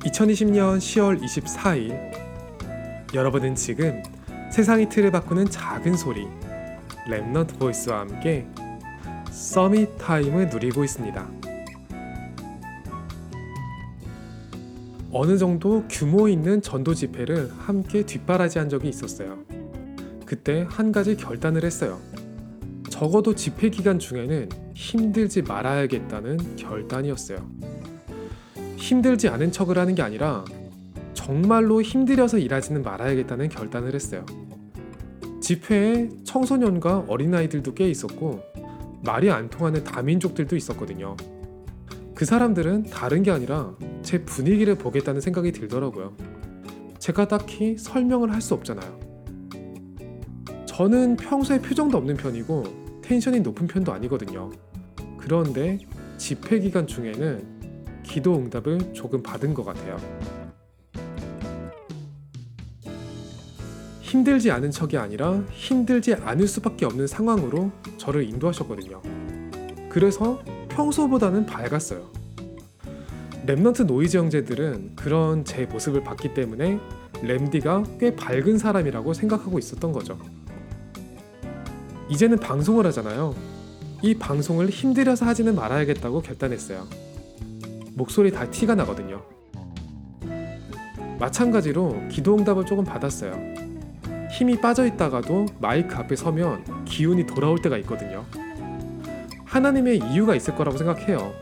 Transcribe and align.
2020년 0.00 0.78
10월 0.78 1.20
24일 1.20 3.14
여러분은 3.14 3.54
지금 3.54 4.02
세상의 4.50 4.88
틀을 4.88 5.10
바꾸는 5.10 5.50
작은 5.50 5.94
소리 5.94 6.26
Remnant 7.06 7.58
Voice와 7.58 8.00
함께 8.00 8.46
Summit 9.30 9.98
Time을 9.98 10.48
누리고 10.48 10.84
있습니다. 10.84 11.28
어느 15.12 15.36
정도 15.36 15.84
규모 15.90 16.28
있는 16.28 16.62
전도 16.62 16.94
집회를 16.94 17.50
함께 17.58 18.06
뒷바라지한 18.06 18.70
적이 18.70 18.88
있었어요. 18.88 19.44
그때 20.24 20.66
한 20.70 20.92
가지 20.92 21.14
결단을 21.16 21.64
했어요. 21.64 22.00
적어도 22.88 23.34
집회 23.34 23.68
기간 23.68 23.98
중에는 23.98 24.48
힘들지 24.74 25.42
말아야겠다는 25.42 26.56
결단이었어요. 26.56 27.69
힘들지 28.80 29.28
않은 29.28 29.52
척을 29.52 29.78
하는 29.78 29.94
게 29.94 30.02
아니라 30.02 30.44
정말로 31.12 31.82
힘들여서 31.82 32.38
일하지는 32.38 32.82
말아야겠다는 32.82 33.50
결단을 33.50 33.94
했어요. 33.94 34.24
집회에 35.40 36.08
청소년과 36.24 37.04
어린아이들도 37.06 37.74
꽤 37.74 37.88
있었고 37.90 38.40
말이 39.04 39.30
안 39.30 39.48
통하는 39.50 39.84
다민족들도 39.84 40.56
있었거든요. 40.56 41.16
그 42.14 42.24
사람들은 42.24 42.84
다른 42.84 43.22
게 43.22 43.30
아니라 43.30 43.74
제 44.02 44.24
분위기를 44.24 44.74
보겠다는 44.76 45.20
생각이 45.20 45.52
들더라고요. 45.52 46.16
제가 46.98 47.28
딱히 47.28 47.76
설명을 47.78 48.32
할 48.32 48.40
수 48.40 48.54
없잖아요. 48.54 49.00
저는 50.66 51.16
평소에 51.16 51.60
표정도 51.60 51.98
없는 51.98 52.16
편이고 52.16 53.00
텐션이 53.02 53.40
높은 53.40 53.66
편도 53.66 53.92
아니거든요. 53.92 54.50
그런데 55.18 55.78
집회 56.16 56.58
기간 56.58 56.86
중에는 56.86 57.59
기도 58.10 58.34
응답을 58.34 58.92
조금 58.92 59.22
받은 59.22 59.54
것 59.54 59.64
같아요. 59.64 59.96
힘들지 64.00 64.50
않은 64.50 64.72
척이 64.72 64.98
아니라 64.98 65.40
힘들지 65.52 66.14
않을 66.14 66.48
수밖에 66.48 66.86
없는 66.86 67.06
상황으로 67.06 67.70
저를 67.98 68.24
인도하셨거든요. 68.24 69.00
그래서 69.88 70.42
평소보다는 70.70 71.46
밝았어요. 71.46 72.10
Remnant 73.46 73.86
Voice 73.86 74.16
형제들은 74.16 74.96
그런 74.96 75.44
제 75.44 75.66
모습을 75.66 76.02
봤기 76.02 76.34
때문에 76.34 76.80
램디가 77.22 77.84
꽤 78.00 78.16
밝은 78.16 78.58
사람이라고 78.58 79.14
생각하고 79.14 79.60
있었던 79.60 79.92
거죠. 79.92 80.18
이제는 82.10 82.38
방송을 82.38 82.86
하잖아요. 82.86 83.36
이 84.02 84.14
방송을 84.14 84.68
힘들여서 84.68 85.26
하지는 85.26 85.54
말아야겠다고 85.54 86.22
결단했어요. 86.22 87.09
목소리 87.94 88.30
다 88.30 88.48
티가 88.48 88.74
나거든요. 88.74 89.22
마찬가지로 91.18 92.08
기도 92.08 92.36
응답을 92.36 92.64
조금 92.64 92.84
받았어요. 92.84 93.34
힘이 94.30 94.60
빠져 94.60 94.86
있다가도 94.86 95.46
마이크 95.60 95.94
앞에 95.94 96.16
서면 96.16 96.84
기운이 96.84 97.26
돌아올 97.26 97.60
때가 97.60 97.76
있거든요. 97.78 98.24
하나님의 99.44 99.98
이유가 99.98 100.34
있을 100.34 100.54
거라고 100.54 100.78
생각해요. 100.78 101.32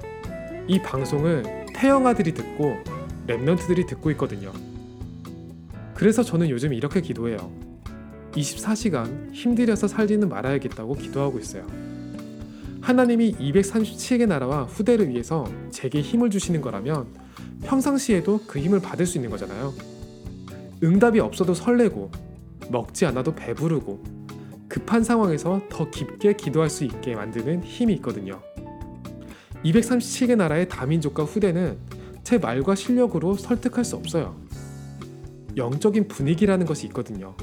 이 0.66 0.80
방송을 0.82 1.66
태영아들이 1.74 2.34
듣고 2.34 2.76
랩런트들이 3.26 3.86
듣고 3.86 4.10
있거든요. 4.12 4.52
그래서 5.94 6.22
저는 6.22 6.48
요즘 6.48 6.72
이렇게 6.72 7.00
기도해요. 7.00 7.50
24시간 8.32 9.32
힘들여서 9.32 9.88
살지는 9.88 10.28
말아야겠다고 10.28 10.94
기도하고 10.94 11.38
있어요. 11.38 11.66
하나님이 12.80 13.32
237개 13.32 14.26
나라와 14.26 14.64
후대를 14.64 15.08
위해서 15.08 15.46
제게 15.70 16.00
힘을 16.00 16.30
주시는 16.30 16.60
거라면 16.60 17.06
평상시에도 17.64 18.40
그 18.46 18.58
힘을 18.58 18.80
받을 18.80 19.06
수 19.06 19.18
있는 19.18 19.30
거잖아요. 19.30 19.74
응답이 20.82 21.20
없어도 21.20 21.54
설레고 21.54 22.10
먹지 22.70 23.06
않아도 23.06 23.34
배부르고 23.34 24.02
급한 24.68 25.02
상황에서 25.02 25.60
더 25.68 25.90
깊게 25.90 26.34
기도할 26.34 26.70
수 26.70 26.84
있게 26.84 27.14
만드는 27.14 27.64
힘이 27.64 27.94
있거든요. 27.94 28.40
237개 29.64 30.36
나라의 30.36 30.68
다민족과 30.68 31.24
후대는 31.24 31.78
제 32.22 32.38
말과 32.38 32.74
실력으로 32.74 33.34
설득할 33.34 33.84
수 33.84 33.96
없어요. 33.96 34.36
영적인 35.56 36.06
분위기라는 36.08 36.66
것이 36.66 36.86
있거든요. 36.88 37.34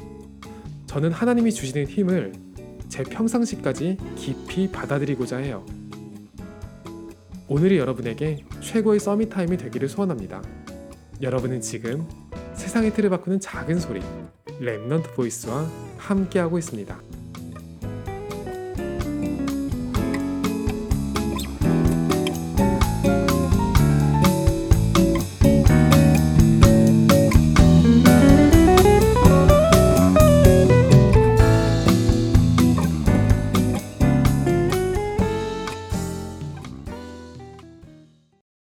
저는 0.86 1.12
하나님이 1.12 1.52
주시는 1.52 1.88
힘을 1.88 2.34
제 2.90 3.04
평상시까지 3.04 3.98
깊이 4.16 4.72
받아들이고자 4.72 5.38
해요. 5.38 5.66
오늘이 7.48 7.78
여러분에게 7.78 8.44
최고의 8.62 9.00
Summit 9.00 9.30
Time이 9.30 9.58
되기를 9.58 9.88
소원합니다. 9.88 10.42
여러분은 11.22 11.62
지금 11.62 12.08
세상의 12.56 12.94
틀을 12.94 13.10
바꾸는 13.10 13.40
작은 13.40 13.80
소리 13.80 14.02
Remnant 14.60 15.14
Voice와 15.14 15.70
함께하고 15.98 16.58
있습니다. 16.58 17.05